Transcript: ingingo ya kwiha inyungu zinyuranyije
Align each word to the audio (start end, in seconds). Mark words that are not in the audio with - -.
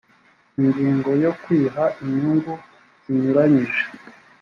ingingo 0.59 1.09
ya 1.23 1.31
kwiha 1.41 1.83
inyungu 2.03 2.53
zinyuranyije 3.03 3.83